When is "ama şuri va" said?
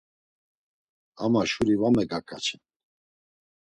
1.23-1.89